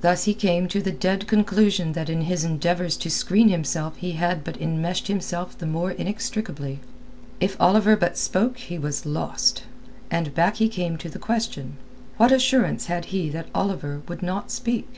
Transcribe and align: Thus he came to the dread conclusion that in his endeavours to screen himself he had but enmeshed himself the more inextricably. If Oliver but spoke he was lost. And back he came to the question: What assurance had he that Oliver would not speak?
Thus 0.00 0.24
he 0.24 0.34
came 0.34 0.66
to 0.66 0.82
the 0.82 0.90
dread 0.90 1.28
conclusion 1.28 1.92
that 1.92 2.10
in 2.10 2.22
his 2.22 2.44
endeavours 2.44 2.96
to 2.96 3.08
screen 3.08 3.50
himself 3.50 3.96
he 3.98 4.14
had 4.14 4.42
but 4.42 4.60
enmeshed 4.60 5.06
himself 5.06 5.56
the 5.56 5.64
more 5.64 5.92
inextricably. 5.92 6.80
If 7.38 7.56
Oliver 7.60 7.94
but 7.96 8.18
spoke 8.18 8.58
he 8.58 8.78
was 8.80 9.06
lost. 9.06 9.62
And 10.10 10.34
back 10.34 10.56
he 10.56 10.68
came 10.68 10.96
to 10.98 11.08
the 11.08 11.20
question: 11.20 11.76
What 12.16 12.32
assurance 12.32 12.86
had 12.86 13.14
he 13.14 13.28
that 13.28 13.46
Oliver 13.54 14.02
would 14.08 14.24
not 14.24 14.50
speak? 14.50 14.88